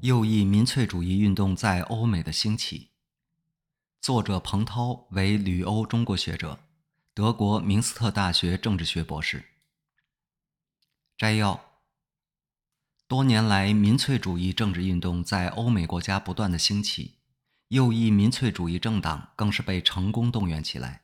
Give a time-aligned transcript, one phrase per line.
[0.00, 2.90] 右翼民粹主义运动在欧美的兴起。
[4.00, 6.60] 作者彭涛为旅欧中国学者，
[7.12, 9.44] 德国明斯特大学政治学博士。
[11.16, 11.80] 摘要：
[13.08, 17.16] 多年来，民粹主义政治运动在欧美国家不断的兴起，
[17.66, 21.02] 右翼民粹主义政党更是被成功动员起来。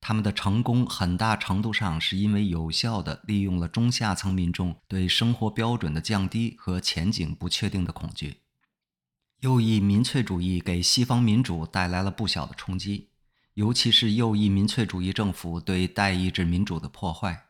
[0.00, 8.42] 他们的成功很大程度上是因为有效地利用了中下层民众对生活标准的降低和前景不确定的恐惧。
[9.40, 13.10] 右翼民粹主义给西方民主带来了不小的冲击，
[13.54, 17.46] 尤其是右翼民粹主义政府对代议制民主的破坏。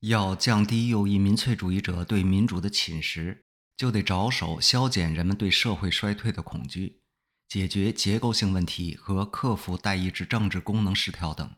[0.00, 3.38] 要降低右翼民粹主义者对民主的侵蚀，
[3.76, 7.00] 就得着手消减人们对社会衰退的恐惧。
[7.48, 11.54] 解决结构性问题和克服代议制政治功能失调等，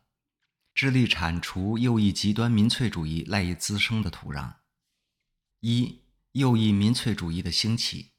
[0.75, 4.53] 致力铲除右翼极端民粹主义赖以滋生的土壤。
[5.61, 8.11] 一、右翼民粹主义的兴起。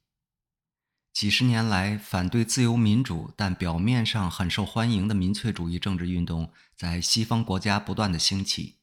[1.13, 8.79] 几十年来，反对自由民主但表面上很受欢迎的民粹主义政治运动在西方国家不断的兴起，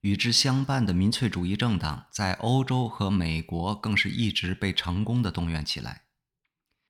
[0.00, 6.06] 与之相伴的民粹主义政党在欧洲和美国更是一直被成功的动员起来。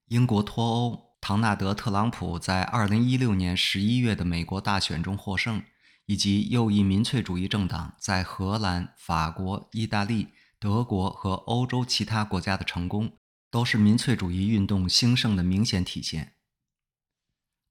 [0.07, 1.06] 英国脱欧。
[1.27, 5.61] 唐纳德·特朗普在2016年11月的美国大选中获胜，
[6.05, 10.29] 以及右翼民粹主义政党在荷兰、法国、意大利、
[10.61, 13.19] 德国和欧洲其他国家的成功，
[13.51, 16.35] 都是民粹主义运动兴盛的明显体现。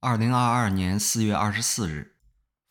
[0.02, 2.16] 2022年4月24日，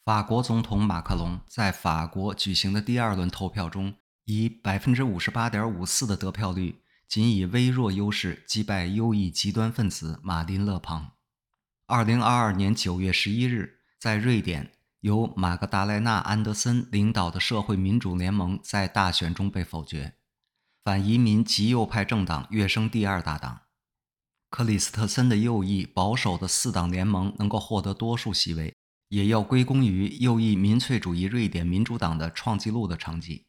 [0.04, 6.84] 法国总统马克龙在法国举行的第二轮投票中，以58.54%的得票率。
[7.08, 11.12] 仅以微弱优势击败右翼极端分子马林·勒庞。
[11.88, 20.16] 二零二二年九月十一日，在瑞典，由马格达莱纳·安德森领导的社会民主联盟在大选中被否决。
[20.84, 23.62] 反移民极右派政党跃升第二大党。
[24.50, 28.76] 克里斯特森的右翼保守的四党联盟能够获得多数席位，
[29.10, 33.46] 也要归功于右翼民粹主义瑞典民主党的创纪录的成绩。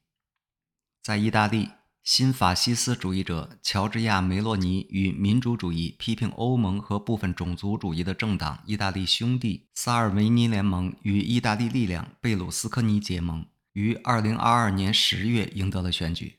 [1.03, 1.71] 在意大利。
[2.07, 16.39] 新法西斯主义者乔治亚·梅洛尼与民主主义批评欧盟和部分种族主义的政党意大利兄弟萨尔维尼联盟与意大利力量贝鲁斯科尼结盟，于2022年10月赢得了选举。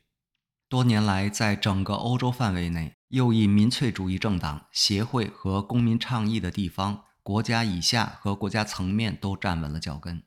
[0.70, 10.24] 多年来，在整个欧洲范围内，右翼民粹主义政党、协会和公民倡议的地方、国家以下和国家层面都站稳了脚跟。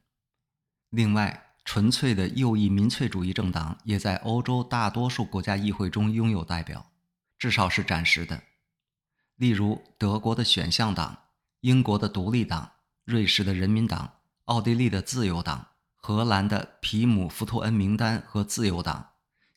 [0.91, 6.91] 另外，纯粹的右翼民粹主义政党也在欧洲大多数国家议会中拥有代表，
[7.39, 8.43] 至少是暂时的。
[9.37, 11.17] 例如，德国的选项党、
[11.61, 12.73] 英国的独立党、
[13.05, 14.15] 瑞士的人民党、
[14.47, 19.11] 奥地利的自由党、荷兰的皮姆福托恩名单和自由党、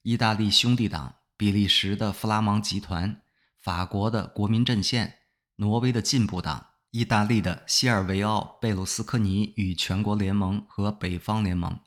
[0.04, 3.24] 意大利兄弟党、比利时的弗拉芒集团、
[3.60, 5.16] 法国的国民阵线、
[5.56, 11.80] 挪威的进步党、意大利的西尔维奥·贝鲁斯科尼与全国联盟和北方联盟。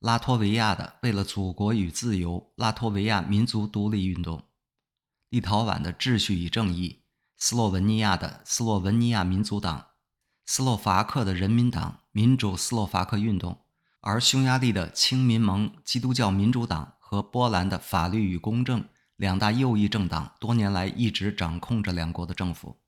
[0.00, 4.44] 拉脱维亚的为了祖国与自由拉脱维亚民族独立运动，
[5.28, 7.02] 立陶宛的秩序与正义，
[7.36, 9.88] 斯洛文尼亚的斯洛文尼亚民族党，
[10.46, 13.58] 斯洛伐克的人民党民主斯洛伐克运动，
[14.00, 22.80] 而匈牙利的亲民盟基督教民主党和波兰的法律与公正两大右翼政党多年来一直掌控着两国的政府。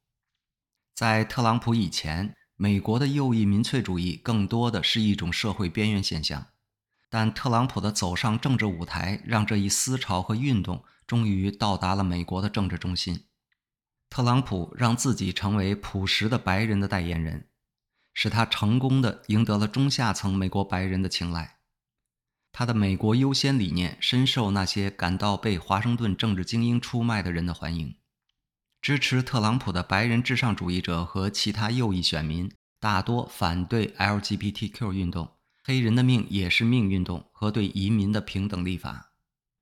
[0.94, 6.46] 在特朗普以前，美国的右翼民粹主义更多的是一种社会边缘现象。
[7.12, 13.26] 但特朗普的走上政治舞台，让这一思潮和运动终于到达了美国的政治中心。
[14.08, 17.48] 特朗普让自己成为朴实的白人的代言人，
[18.14, 21.58] 使他成功的赢得了中下层美国白人的青睐。
[22.50, 27.94] 他的“美国优先”理念深受那些感到被华盛顿政治精英出卖的人的欢迎。
[28.80, 35.36] 支持特朗普的白人至上主义者和其他右翼选民大多反对 LGBTQ 运动。
[35.64, 39.12] 黑人的命也是命运动和对移民的平等立法，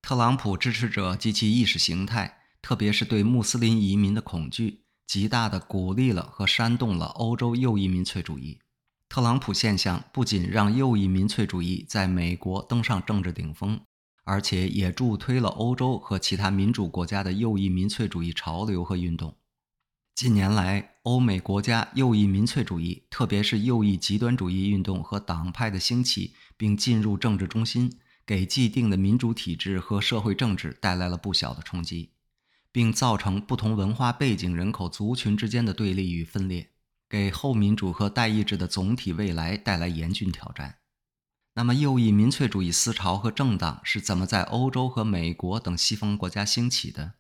[0.01, 8.61] 特朗普支持者及其意识形态，特别是对穆斯林移民的恐惧，极大地鼓励了和煽动了欧洲右翼民粹主义。
[9.11, 13.79] 特朗普现象不仅让右翼民粹主义在美国登上政治顶峰，
[14.25, 19.37] 而且也助推了欧洲和其他民主国家的右翼民粹主义潮流和运动。
[20.21, 27.91] 近年来，欧美国家右翼民粹主义，特别是右翼极端主义运动和党派的兴起，并进入政治中心，
[28.27, 32.13] 给既定的民主体制和社会政治带来了不小的冲击，
[32.71, 36.69] 并造成不同文化背景人口族群之间的对立与分裂，
[37.09, 40.81] 给后民主和代议制的总体未来带来严峻挑战。
[41.55, 47.15] 那么，右翼民粹主义思潮和政党是怎么在欧洲和美国等西方国家兴起的？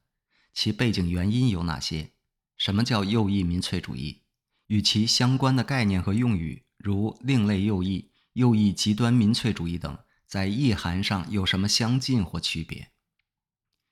[0.52, 2.10] 其背景原因有哪些？
[2.60, 4.20] 什么叫右翼民粹主义？
[4.66, 12.90] 与其相关的概念和用语，如另类右翼、右翼极端民粹主义等，在意涵上有什么相近或区别？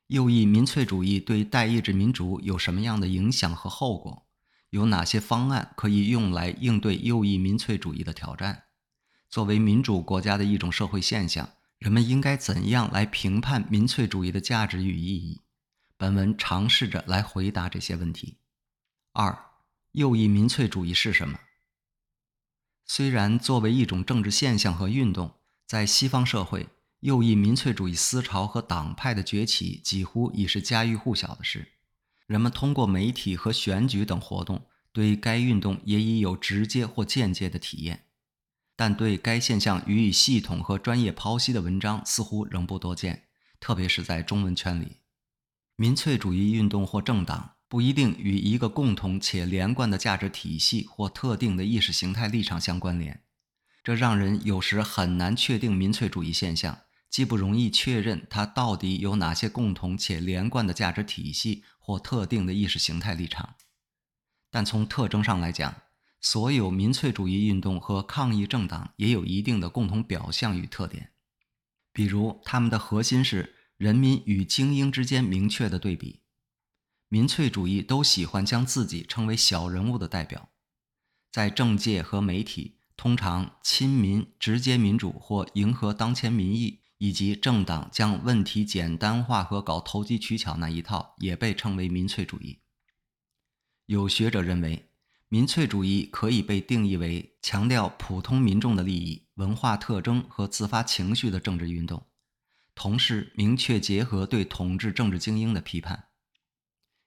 [0.09, 4.26] 右翼民粹主义对代议制民主有什么样的影响和后果？
[4.69, 8.64] 有哪些方案可以用来应对右翼民粹主义的挑战？
[9.31, 15.41] 作为民主国家的一种社会现象，人们应该怎样来评判民粹主义的价值与意义？
[15.97, 18.37] 本文尝试着来回答这些问题。
[19.20, 19.47] 二。
[19.91, 21.41] 右翼民粹主义是什么？
[22.85, 25.35] 虽然作为一种政治现象和运动，
[25.67, 26.69] 在西方社会，
[27.00, 31.73] 右翼民粹主义思潮和党派的崛起几乎已是家喻户晓的事。
[32.29, 38.05] 人们通过媒体和选举等活动，对该运动也已有直接或间接的体验。
[38.76, 43.25] 但对该现象予以系统和专业剖析的文章似乎仍不多见，
[43.59, 44.99] 特别是在中文圈里。
[45.75, 47.56] 民粹主义运动或政党。
[47.69, 53.23] 不一定与一个共同且连贯的价值体系或特定的意识形态立场相关联，
[53.85, 56.81] 这让人有时很难确定民粹主义现象，
[57.11, 63.56] 既不容易确认它到底有哪些共同且连贯的价值体系或特定的意识形态立场。
[64.50, 65.82] 但从特征上来讲，
[66.23, 71.12] 所有民粹主义运动和抗议政党也有一定的共同表象与特点，
[71.93, 76.23] 比如他们的核心是人民与精英之间明确的对比。
[77.09, 80.51] 民粹主义都喜欢将自己称为小人物的代表，
[81.33, 92.59] 在政界和媒体，通常亲民、直接民主或迎合当前民意，以及政党将问题简单化和搞投机取巧那一套，也被称为民粹主义。
[93.87, 94.91] 有学者认为，
[95.31, 102.07] 民粹主义可以被定义为强调普通民众的利益、文化特征和自发情绪的政治运动，
[102.75, 106.08] 同时明确结合对统治政治精英的批判。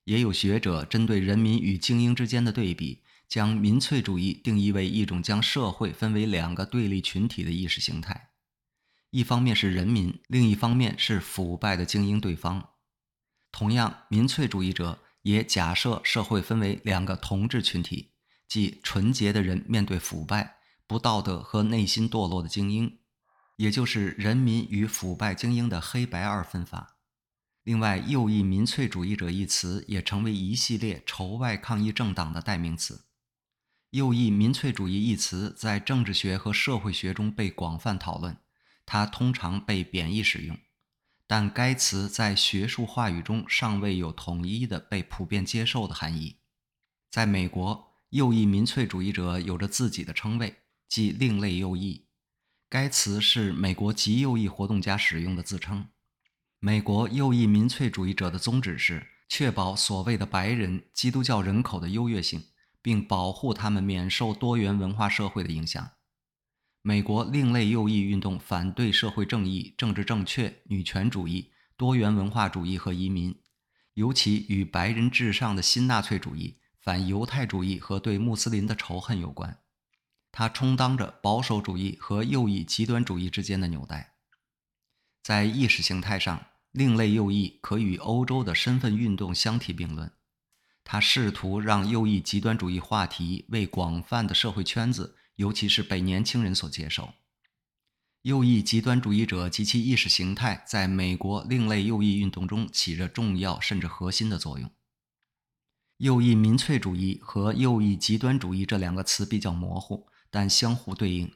[0.04, 8.30] 也有学者针对人民与精英之间的对比，将民粹主义定义为一种将社会分为两个对立群体的意识形态，
[9.12, 12.70] 一方面是人民，另一方面是腐败的精英对方。
[13.52, 18.12] 同样，民粹主义者也假设社会分为两个同质群体，
[18.48, 20.56] 即纯洁的人面对腐败、
[20.88, 22.98] 不道德和内心堕落的精英，
[23.58, 26.91] 也就是人民与腐败精英的黑白二分法。
[27.64, 33.06] 另外，“右翼民粹主义者”一词也成为一系列仇外抗议政党的代名词。
[33.92, 38.38] 右翼民粹主义一词在政治学和社会学中被广泛讨论，
[38.86, 40.58] 它通常被贬义使用，
[41.28, 46.38] 但该词在学术话语中尚未有统一的被普遍接受的含义。
[47.12, 50.56] 在美国，右翼民粹主义者有着自己的称谓，
[50.88, 52.08] 即“另类右翼”。
[52.70, 55.90] 该词是美国极右翼活动家使用的自称。
[56.64, 62.44] 美国右翼民粹主义者的宗旨是确保所谓的白人基督教人口的优越性，
[62.84, 65.94] 并保护他们免受多元文化社会的影响。
[66.84, 73.36] 美国另类右翼运动反对社会正义、政治正确、女权主义、多元文化主义和移民，
[73.96, 79.58] 尤其与白人至上的新纳粹主义、反犹太主义和对穆斯林的仇恨有关。
[80.32, 84.14] 它充当着保守主义和右翼极端主义之间的纽带。
[85.24, 90.12] 在意识形态上，另类右翼可与欧洲的身份运动相提并论，
[90.84, 97.14] 他试图让右翼极端主义话题为广泛的社会圈子，尤其是被年轻人所接受。
[98.22, 104.72] 右翼极端主义者及其意识形态在美国另类右翼运动中起着重要甚至核心的作用。
[105.98, 111.34] 右翼民粹主义和右翼极端主义这两个词比较模糊，但相互对应。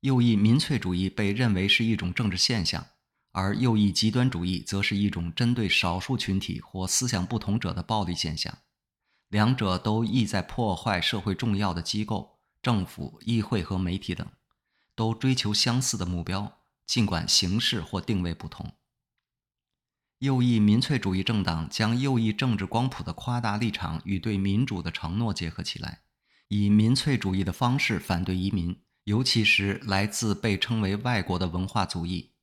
[0.00, 2.86] 右翼民粹主义被认为是一种政治现象。
[3.34, 8.58] 而右翼极端主义则是一种针对少数群体或思想不同者的暴力现象，
[9.28, 14.24] 两者都意在破坏社会重要的机构、政府、议会和媒体等，
[14.94, 18.72] 都追求相似的目标，尽管形式或定位不同。
[20.20, 26.02] 右翼民粹主义政党将右翼政治光谱的夸大立场与对民主的承诺结合起来，
[26.46, 32.33] 以民粹主义的方式反对移民，尤其是来自被称为外国的文化族裔。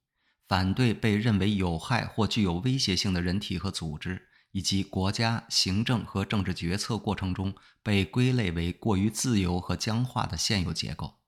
[0.51, 11.21] 反对被认为有害或具有威胁性的人体和组织，以及国家行政和政治决策过程中被归类为过于自由和僵化的现有结构。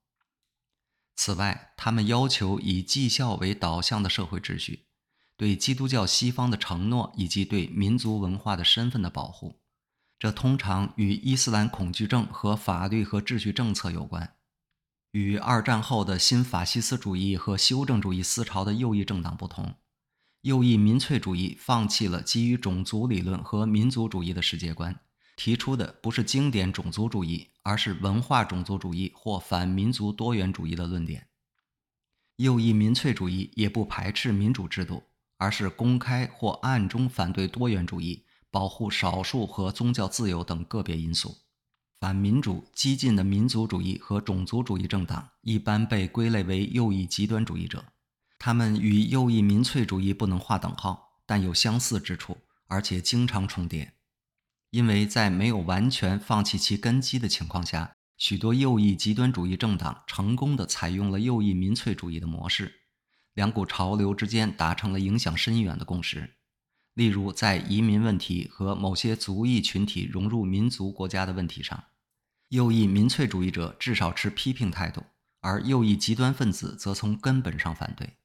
[1.15, 4.87] 此外，他们要求以绩效为导向的社会秩序，
[5.37, 9.61] 对基督教西方的承诺以及对民族文化的身份的保护。
[10.19, 14.35] 这通常与伊斯兰恐惧症和法律和秩序政策有关。
[15.13, 19.75] 与二战后的新法西斯主义和修正主义思潮的右翼政党不同，
[20.41, 24.99] 右翼民粹主义放弃了基于种族理论和民族主义的世界观，
[25.35, 31.27] 提出的不是经典种族主义，而是文化种族主义或反民族多元主义的论点。
[32.37, 35.03] 右翼民粹主义也不排斥民主制度，
[35.37, 41.42] 而是公开或暗中反对多元主义、保护少数和宗教自由等个别因素。
[42.03, 47.85] 反民主、激进的民族主义和种族主义政党一般被归类为右翼极端主义者。
[48.37, 53.93] 他们与右翼民粹主义不能划等号，但有相似之处，而且经常重叠。
[54.71, 62.81] 因为在没有完全放弃其根基的情况下，许多右翼极端主义政党成功地采用了右翼民粹主义的模式，
[63.33, 66.33] 两股潮流之间达成了影响深远的共识。
[66.95, 71.81] 例如，在移民问题和某些族裔群体融入民族国家的问题上。
[72.49, 75.03] 右翼民粹主义者至少持批评态度，
[75.41, 78.17] 而右翼极端分子则从根本上反对。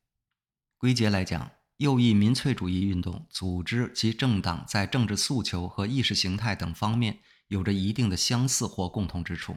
[0.77, 9.57] 归结来讲，右翼民粹主义运动组织及政党在政治诉求和意识形态等方面有着一定的相似或共同之处：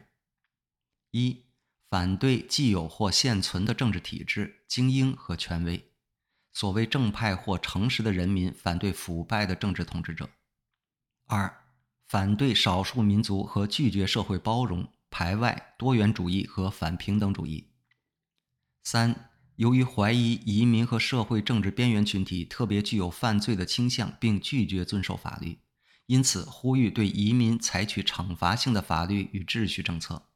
[1.11, 1.45] 一、
[1.89, 5.91] 反对既有或现存的政治体制、精英和权威；
[6.53, 10.25] 所谓正派或诚实的人民反对腐败的政治统治者；
[11.27, 11.65] 二、
[12.11, 17.69] 反对少数民族和拒绝社会包容、排外、多元主义和反平等主义。
[18.83, 25.59] 三、由于怀疑移民和社会政治边缘群体特别具有犯罪的倾向，并拒绝遵守法律，
[26.07, 30.27] 因此呼吁对移民采取惩罚性的法律与秩序政策。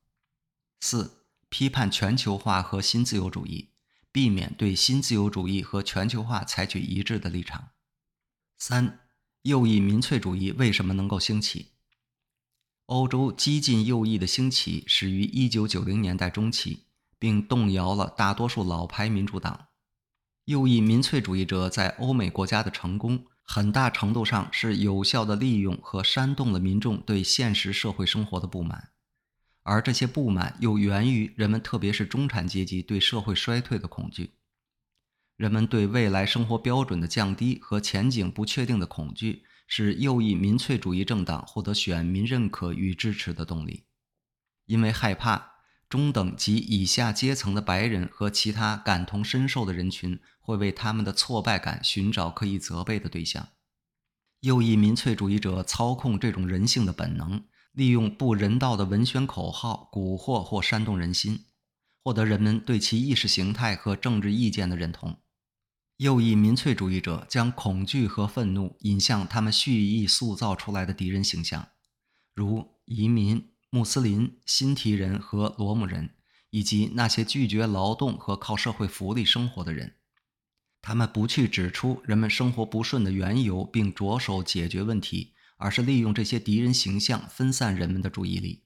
[0.80, 3.72] 四、批判全球化和新自由主义，
[4.14, 7.72] 避免对新自由主义和全球化采取一致的立场。
[8.58, 9.02] 三。
[9.46, 11.68] 右翼民粹主义为什么能够兴起？
[12.88, 16.86] 欧洲激进右翼的兴起始于1990年代中期，
[17.20, 19.68] 并动摇了大多数老牌民主党。
[20.46, 28.94] 右翼民粹主义者在欧美国家的成功，很大程度上是有效地利用和煽动了民众对现实社会生活的不满，
[29.62, 34.32] 而这些不满又源于人们，特别是中产阶级对社会衰退的恐惧。
[35.38, 43.84] 人们对未来生活标准的降低和前景不确定的恐惧，是右翼民粹主义政党获得选民认可与支持的动力。
[44.66, 45.56] 因为害怕
[45.90, 53.50] 中等及以下阶层的白人和其他感同身受的人群会为他们的挫败感寻找可以责备的对象，
[54.40, 61.46] 右翼民粹主义者操控这种人性的本能，利用不人道的文宣口号蛊惑或煽动人心，
[62.02, 65.20] 获得人们对其意识形态和政治意见的认同。
[65.98, 71.70] 右翼民粹主义者将恐惧和愤怒引向他们蓄意塑造出来的敌人形象，
[72.34, 76.10] 如移民、穆斯林、新提人和罗姆人，
[76.50, 79.96] 以及那些拒绝劳动和靠社会福利生活的人。
[80.82, 88.64] 他们不去指出人们生活不顺的缘由，并着手解决问题，而是利用这些敌人形象分散人们的注意力。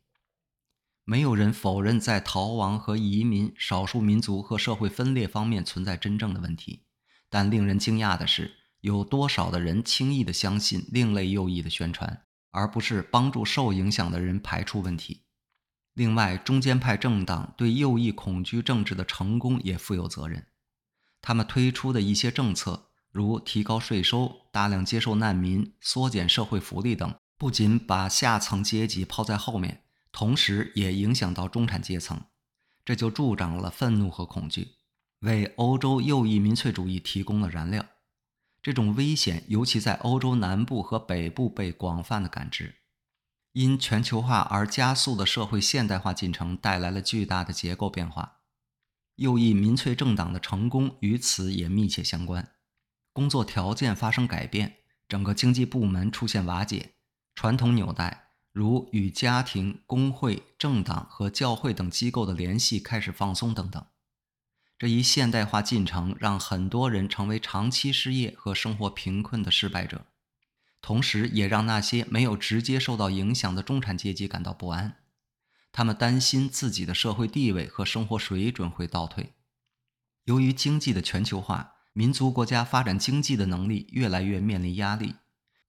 [1.05, 6.86] 没有人否认在逃亡和移民、少数民族和社会分裂方面存在真正的问题。
[7.29, 15.25] 但令人惊讶的是，有多少的人轻易地相信另类右翼的宣传，而不是帮助受影响的人排除问题。
[15.93, 20.48] 另外，中间派政党对右翼恐惧政治的成功也负有责任。
[21.21, 29.83] 他们推出的一些政策，如提高税收、大量接受难民、缩减社会福利等，不仅把下层阶级抛在后面，
[30.13, 32.21] 同时也影响到中产阶层，
[32.86, 34.78] 这就助长了愤怒和恐惧。
[35.20, 37.86] 为欧洲右翼民粹主义提供了燃料，
[38.62, 42.76] 这种危险尤其在欧洲南部和北部被广泛的感知。
[43.54, 48.42] 因全球化而加速的社会现代化进程带来了巨大的结构变化，
[49.16, 52.52] 右翼民粹政党的成功与此也密切相关。
[53.12, 56.94] 工作条件发生改变，整个经济部门出现瓦解，
[57.34, 63.84] 传统纽带如与家庭、工会、政党和教会等机构的联系开始放松等等。
[64.79, 70.05] 这一现代化进程让很多人成为长期失业和生活贫困的失败者，
[70.81, 74.95] 同时也让那些没有直接受到影响的中产阶级感到不安。
[75.74, 79.33] 他们担心自己的社会地位和生活水准会倒退。
[80.24, 85.15] 由于经济的全球化，民族国家发展经济的能力越来越面临压力，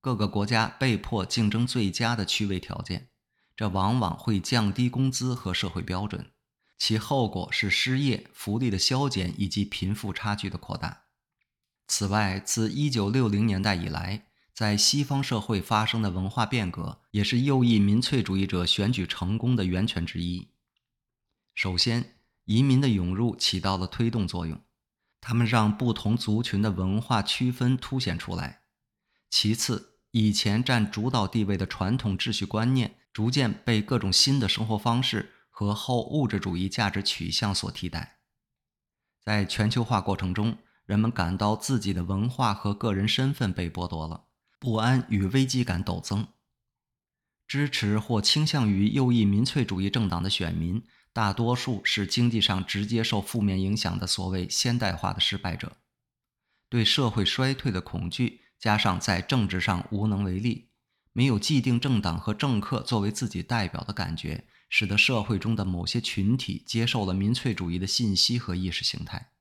[0.00, 3.08] 各个国家被迫竞争最佳的区位条件，
[3.56, 6.30] 这往往会降低工资和社会标准。
[6.80, 11.02] 其后果是失业、福利的削减以及贫富差距的扩大。
[11.86, 20.48] 此外，自1960年代以来，在西方社会发生的文化变革，也是右翼民粹主义者选举成功的源泉之一。
[21.54, 22.14] 首先，
[22.46, 24.58] 移民的涌入起到了推动作用。
[25.20, 28.62] 他们让不同族群的文化区分凸显出来。
[29.28, 38.20] 其次，以前占主导地位的传统秩序观念，逐渐被各种新的生活方式和后物质主义价值取向所替代。
[39.22, 44.24] 在全球化过程中，人们感到自己的文化和个人身份被剥夺了，
[44.58, 46.28] 不安与危机感陡增。
[47.46, 55.76] 支持或倾向于右翼民粹主义政党的选民，大多数是经济上直接受负面影响的所谓现代化的失败者，
[56.70, 60.70] 对社会衰退的恐惧，加上在政治上无能为力，
[61.12, 69.32] 没有既定政党和政客作为自己代表的感觉，使得社会中的某些群体接受了民粹主义的信息和意识形态。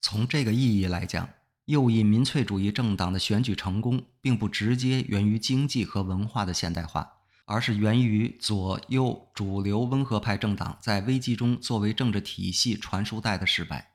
[0.00, 1.28] 从这个意义来讲，
[1.64, 7.14] 右翼民粹主义政党的选举成功，并不直接源于经济和文化的现代化。
[7.48, 13.92] 而是源于左右主流温和派政党在危机中作为政治体系传输带的失败，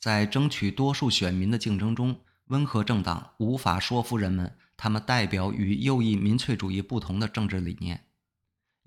[0.00, 8.06] 在争取多数选民的竞争中，温和政党无法说服人们他们代表与右翼民粹主义不同的政治理念，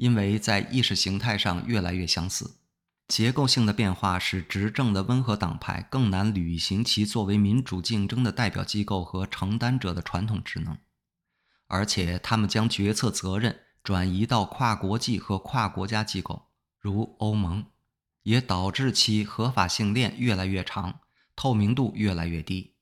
[0.04, 2.58] 因为在意识形态上越来越相似。
[3.08, 10.78] 结构性的变化使执政的温和党派更难履行其作为民主竞争的代表机构和承担者的传统职能，
[11.68, 13.62] 而且他们将决策责任。
[13.82, 16.48] 转移到跨国际和跨国家机构，
[16.80, 17.66] 如欧盟，
[18.24, 21.02] 也导致其合法性链越来越长，
[21.36, 22.76] 透明度越来越低。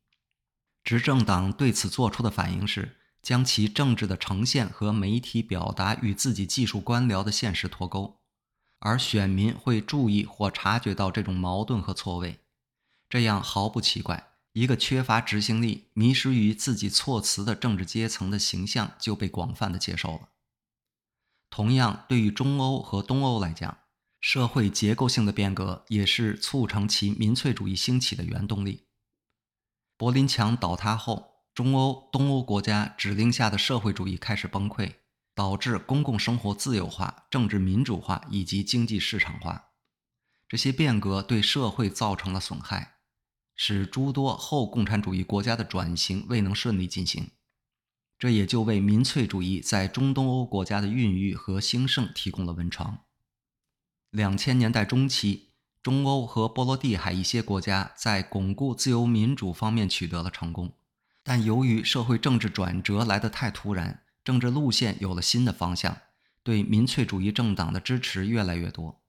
[0.83, 8.19] 执政党对此做出的反应是，将其政治的呈现和媒体表达与自己技术官僚的现实脱钩，
[8.79, 12.39] 而选民会注意或察觉到这种矛盾和错位。
[13.07, 20.29] 这样毫不奇怪，一个缺乏执行力、迷失于自己措辞的政治阶层的形象就被广泛的接受了。
[21.49, 23.79] 同样，对于中欧和东欧来讲，
[24.21, 28.85] 社会结构性的变革也是促成其民粹主义兴起的原动力。
[29.97, 31.30] 柏林墙倒塌后，
[31.61, 34.95] 中欧、东欧国家指令下的社会主义开始崩溃，
[35.35, 39.65] 导致公共生活自由化、政治民主化以及经济市场化。
[40.49, 42.95] 这些变革对社会造成了损害，
[43.55, 47.29] 使诸多后共产主义国家的转型未能顺利进行。
[48.17, 53.01] 这也就为民粹主义在中东欧国家的孕育和兴盛提供了温床。
[54.09, 55.51] 两千年代中期，
[55.83, 60.73] 中欧和波罗的海一些国家在巩固自由民主方面取得了成功，
[61.23, 65.97] 但由于社会政治转折来得太突然，政治路线有了新的方向，
[66.43, 69.03] 对民粹主义政党的支持越来越多。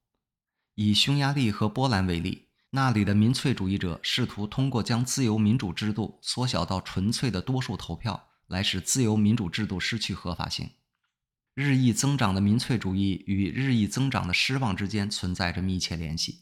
[0.74, 8.28] 以匈牙利和波兰为例，那里的民粹主义者试图通过将自由民主制度缩小到纯粹的多数投票。
[8.48, 10.72] 来使自由民主制度失去合法性。
[11.54, 16.40] 日益增长的民粹主义与日益增长的失望之间存在着密切联系。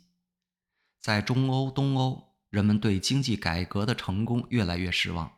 [1.01, 5.31] 在中欧、东欧，人们对经济改革的成功越来越失望，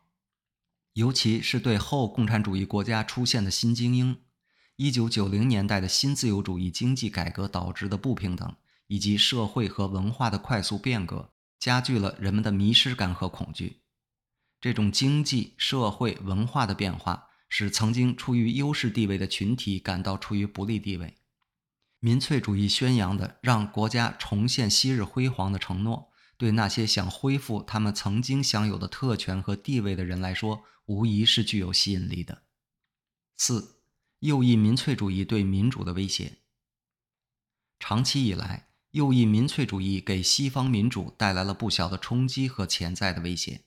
[0.94, 4.18] 尤其是对后共产主义国家出现的新精英。
[4.76, 8.54] 一九九零年代的新自由主义经济改革导致的不平等，
[8.88, 13.80] 以及社会和文化的快速变革，加剧了人们的迷失感和恐惧。
[14.60, 21.16] 这种经济社会文化的变化，使曾经处于优势地位的群体感到处于不利地位。
[22.00, 32.42] 民粹主义宣扬的让国家重现昔日辉煌的承诺，对那些想恢复他们曾经享有的特权和地位的人来说，无疑是具有吸引力的。
[33.36, 33.80] 四、
[34.20, 36.38] 右翼民粹主义对民主的威胁。
[37.78, 43.62] 长期以来，右翼民粹主义给西方民主带来了不小的冲击和潜在的威胁。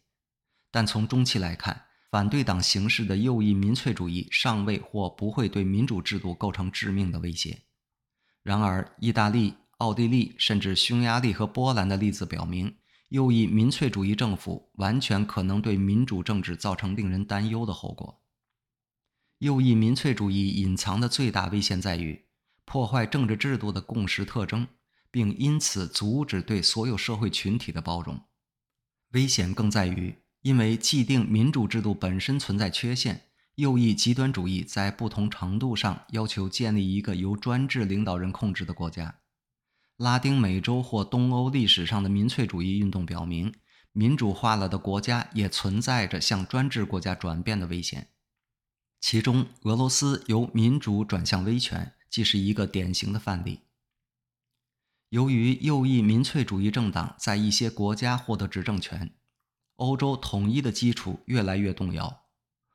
[0.72, 7.64] 但从中期来看，反对党形式的右翼民粹主义尚未或不会对民主制度构成致命的威胁。
[8.44, 12.76] 然而，意大利、奥地利甚至匈牙利和波兰的例子表明，
[13.10, 18.22] 右翼民粹主义政府完全可能对民主政治造成令人担忧的后果。
[19.40, 22.26] 右翼民粹主义隐藏的最大危险在于
[22.64, 24.68] 破坏政治制度的共识特征，
[25.12, 28.22] 并因此阻止对所有社会群体的包容。
[29.12, 30.16] 危险更在于。
[30.42, 33.20] 因为既定民主制度本身存在缺陷，
[33.56, 39.22] 右翼极端主义在不同程度上要求建立一个由专制领导人控制的国家。
[39.98, 43.54] 拉丁美洲或东欧历史上的民粹主义运动表明，
[43.94, 48.10] 民主化了的国家也存在着向专制国家转变的危险。
[49.00, 53.62] 其中，俄罗斯由民主转向威权，既是一个典型的范例。
[55.10, 59.16] 由于右翼民粹主义政党在一些国家获得执政权。
[59.78, 62.24] 欧洲统一的基础越来越动摇，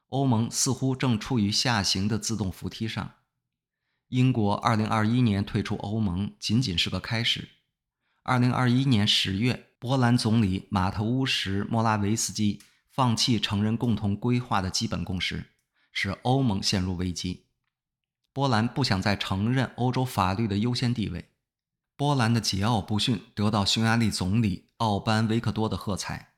[0.09, 3.14] 欧盟似乎正处于下行的自动扶梯上。
[4.11, 7.49] 英国2021年退出欧盟仅仅是个开始。
[8.25, 15.44] 2021年10月，波兰总理马特乌什·莫拉维斯基放弃承认共同规划的基本共识，
[15.92, 17.46] 使欧盟陷入危机。
[18.33, 21.31] 波兰不想再承认欧洲法律的优先地位。
[21.96, 26.35] 波兰的桀骜不驯得到匈牙利总理奥班维克多的喝彩。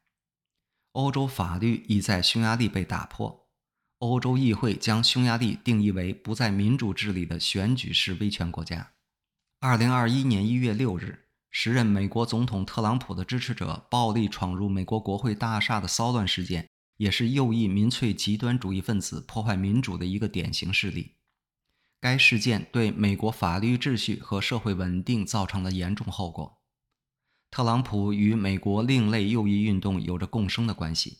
[0.92, 3.41] 欧洲法律已在匈牙利被打破。
[4.02, 8.94] 欧洲议会将匈牙利定义为不在民主治理的选举式威权国家。
[9.60, 11.20] 二零二一年一月六日。
[11.54, 21.12] 时任美国总统特朗普的支持者暴力闯入美国国会大厦的骚乱事件，也是右翼民粹极端主义分子破坏民主的一个典型事例。
[22.00, 26.58] 该事件对美国法律秩序和社会稳定造成了严重后果。
[27.50, 31.18] 特朗普与美国另类右翼运动有着共生的关系，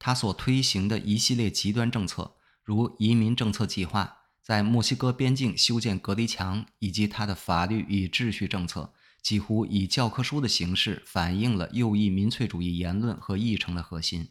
[0.00, 2.34] 他所推行的一系列极端政策，
[2.64, 8.92] 如移民政策计划、在墨西哥边境修建隔离墙，以及他的法律与秩序政策。
[9.22, 14.30] 几乎以教科书的形式反映了右翼民粹主义言论和议程的核心。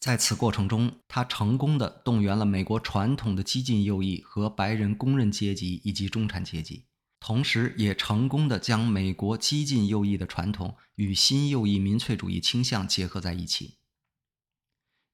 [0.00, 6.86] 在此过程中，他成功的动员了美国传统的激进右翼和白人工人阶级以及中产阶级，
[7.20, 13.77] 同时也成功的将美国激进右翼的传统与新右翼民粹主义倾向结合在一起。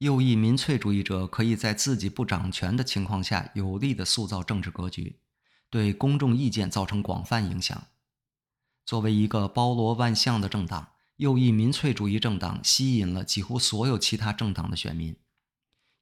[0.04, 5.18] 右翼民粹主义者可以在自己不掌权的情况下有力的塑造政治格局，
[5.70, 7.86] 对公众意见造成广泛影响。
[8.84, 15.16] 作为一个包罗万象的政党，右翼民粹主义政党吸引了几乎所有其他政党的选民，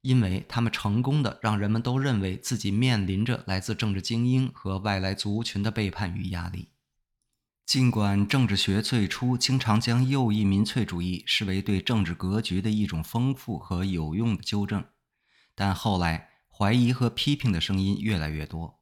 [0.01, 6.72] 因为他们成功的让人们都认为自己面临着来自政治精英和外来族群的背叛与压力。
[7.65, 14.83] 尽管政治学最初经常将右翼民粹主义视为对政治格局的一种丰富和有用的纠正，
[15.55, 18.81] 但后来怀疑和批评的声音越来越多。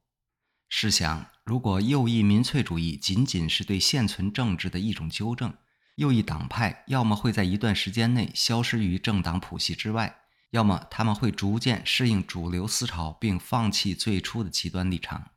[0.67, 5.53] 试想，如果右翼民粹主义仅仅是对现存政治的一种纠正，
[5.95, 15.31] 右翼党派要么会在一段时间内消失于政党谱系之外，要么他们会逐渐适应主流思潮，并放弃最初的极端立场。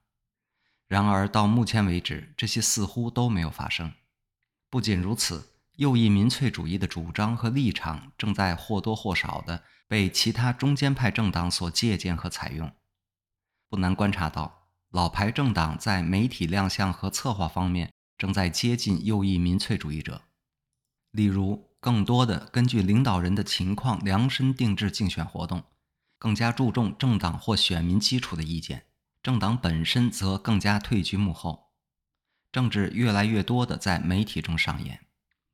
[0.94, 3.94] 然而，到目前为止，这些似乎都没有发生。
[4.70, 12.72] 不仅如此，右翼民粹主义的主张和立场正在或多或少地被其他中间派政党所借鉴和采用。
[13.68, 14.68] 不难观察到。
[14.90, 20.22] 老牌政党在媒体亮相和策划方面正在接近右翼民粹主义者，
[21.10, 25.64] 例如，更多的根据领导人的情况量身定制竞选活动，
[26.20, 28.82] 更加注重政党或选民基础的意见；
[29.24, 31.70] 政党本身则更加退居幕后。
[32.52, 35.06] 政治越来越多的在媒体中上演，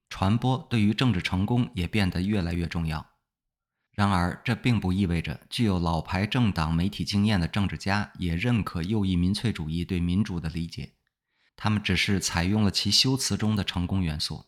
[0.08, 3.12] 传播对于政治成功也变得越来越重要。
[3.92, 10.94] 然而，这并不意味着具有老牌政党媒体经验的政治家也认可右翼民粹主义对民主的理解。
[11.54, 14.46] 他们只是采用了其修辞中的成功元素。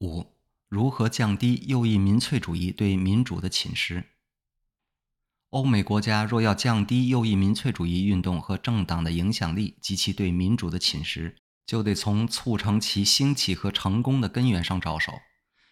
[0.00, 0.32] 五、
[0.66, 4.04] 如何降低右翼民粹主义对民主的侵蚀？
[5.56, 15.14] 欧美国家若要降低右翼民粹主义运动和政党的影响力及其对民主的侵蚀，就得从促成其兴起和成功的根源上着手。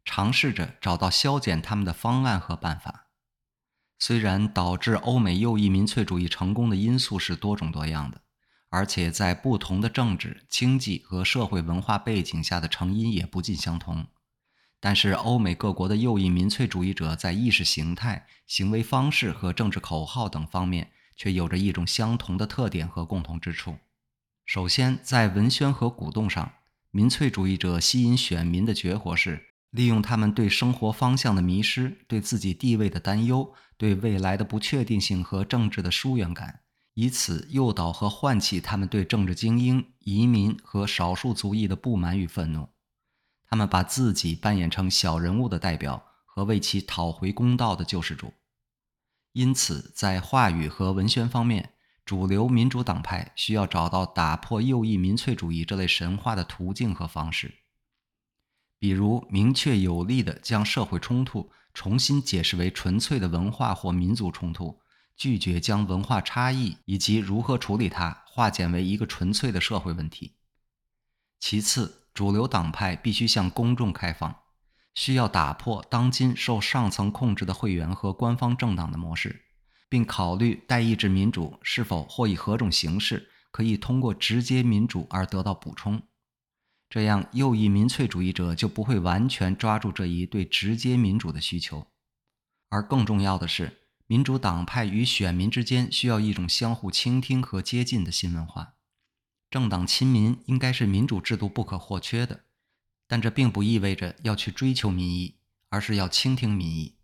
[0.02, 3.10] 尝试着找到消减他们的方案和办法。
[3.98, 8.22] 虽然导致欧美右翼民粹主义成功的因素是多种多样的，
[8.70, 14.06] 而且在不同的政治、经济和社会文化背景下的成因也不尽相同，
[14.84, 23.78] 但是欧美各国的右翼民粹主义者在意识形态、行为方式和政治口号等方面却有着一种相同的特点和共同之处。
[24.44, 26.52] 首先，在文宣和鼓动上，
[26.90, 29.46] 民粹主义者吸引选民的绝活是。
[29.70, 36.60] 利用他们对生活方向的迷失、对自己地位的担忧、对未来的不确定性和政治的疏远感，
[36.92, 42.68] 以此诱导和唤起他们对政治精英、移民和少数族裔的不满与愤怒。
[43.48, 48.32] 他们把自己扮演成小人物的代表和为其讨回公道的救世主。
[49.32, 57.54] 因此，在话语和文宣方面，主流民主党派需要找到打破右翼民粹主义这类神话的途径和方式。
[58.78, 64.78] 比如，明确有力地将社会冲突重新解释为纯粹的文化或民族冲突，
[65.16, 70.36] 拒绝将文化差异以及如何处理它化简为一个纯粹的社会问题。
[71.40, 74.34] 其次，主流党派必须向公众开放，
[74.94, 79.42] 需要打破当今受上层控制的会员和官方政党的模式，
[79.88, 86.00] 并考虑代议制民主是否或以何种形式可以通过直接民主而得到补充。
[86.88, 91.88] 这样，右翼民粹主义者就不会完全抓住这一对直接民主的需求。
[92.68, 98.73] 而更重要的是，民主党派与选民之间需要一种相互倾听和接近的新文化。
[99.50, 102.44] 政党亲民应该是民主制度不可或缺的，
[103.06, 105.36] 但这并不意味着要去追求民意，
[105.68, 106.96] 而是要倾听民意，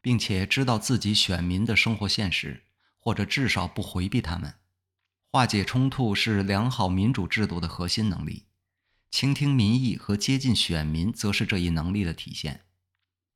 [0.00, 2.64] 并且知道自己选民的生活现实，
[2.98, 4.54] 或者至少不回避他们。
[5.30, 8.46] 化解冲突是良好民主制度的核心能力，
[9.10, 12.62] 倾听民意和接近选民则是这一能力的体现。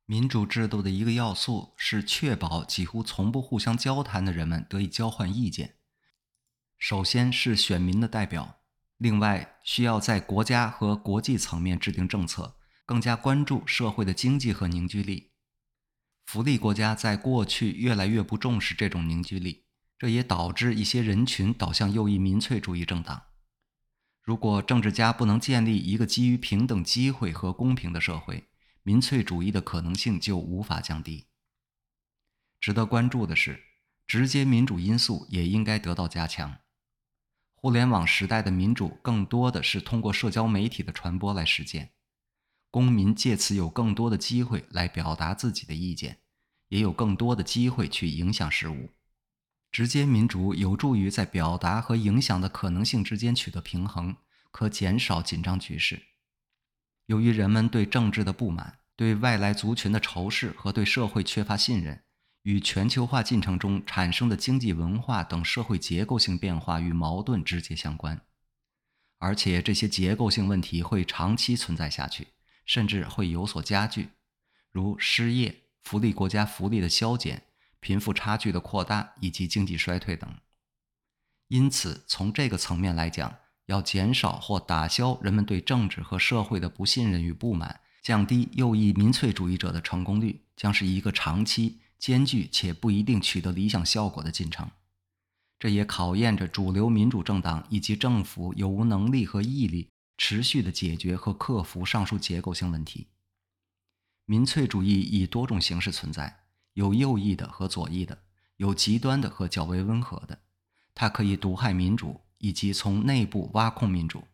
[0.05, 5.75] 民主制度的一个要素是确保几乎从不互相交谈的人们得以交换意见。
[6.77, 8.61] 首先是选民的代表，
[8.97, 15.31] 另外需要在国家和国际层面制定政策，更加关注社会的经济和凝聚力。
[16.25, 19.63] 福利国家在过去越来越不重视这种凝聚力。
[19.97, 23.27] 这也导致一些人群导向右翼民粹主义政党。
[24.21, 28.49] 如果政治家不能建立一个基于平等机会和公平的社会，
[28.83, 31.27] 民粹主义的可能性就无法降低。
[32.59, 33.63] 值得关注的是，
[34.05, 36.57] 直接民主因素也应该得到加强。
[37.65, 41.93] 互联网时代的民主更多的是通过社交媒体的传播来实现，
[42.69, 46.19] 公民借此有更多的机会来表达自己的意见，
[46.67, 48.91] 也有更多的机会去影响事物。
[49.71, 54.15] 直接民主有助于在表达和影响的可能性之间取得平衡，
[54.51, 56.03] 可减少紧张局势。
[57.07, 62.03] 由于人们对政治的不满、对外来族群的仇视和对社会缺乏信任，
[62.45, 68.21] 与全球化进程中产生的经济、文化等社会结构性变化与矛盾直接相关，
[69.17, 72.27] 而且这些结构性问题会长期存在下去，
[72.65, 74.09] 甚至会有所加剧，
[74.71, 77.43] 如失业、福利国家福利的削减。
[77.81, 80.27] 贫富差距的扩大以及经济衰退等，
[81.49, 83.35] 因此从这个层面来讲，
[83.67, 94.69] 要减少或打消人们对政治和社会的不信任与不满，降低右翼民粹主义者的成功率，将是一个长期艰巨且不一定取得理想效果的进程。
[95.57, 103.07] 这也考验着主流民主政党以及政府有无能力和毅力持续的解决和克服上述结构性问题。
[104.25, 106.41] 民粹主义以多种形式存在。
[106.73, 108.19] 有右翼的和左翼的，
[108.57, 110.37] 有极端的和较为温和的，
[110.93, 114.27] 它可以毒害民主以及从内部挖空民主。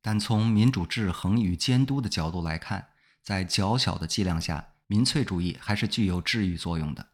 [0.00, 2.88] 但从民主制衡与监督的角度来看，
[3.22, 7.10] 在较小的剂量下，民粹主义还是具有治愈作用的。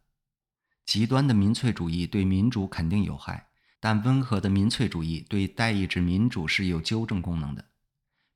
[0.87, 7.67] 极端的民粹主义对民主肯定有害，但温和的民粹主义对代议制民主是有纠正功能的。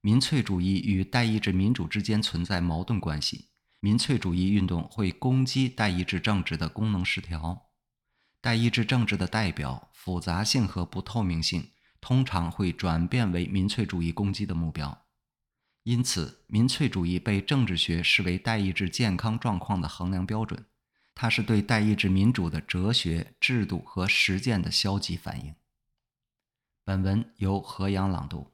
[0.01, 3.49] 民粹主义与代议制民主之间存在矛盾关系。
[3.81, 7.67] 民粹主义运动会攻击代议制政治的功能失调，
[8.41, 11.71] 代议制政治的代表复杂性和不透明性
[12.01, 15.04] 通常会转变为民粹主义攻击的目标。
[15.85, 20.65] 因此，民粹主义被政治学视为代议制健康状况的衡量标准，
[21.15, 25.55] 它是对代议制民主的哲学、制度和实践的消极反应。
[26.85, 28.54] 本文由何阳朗读。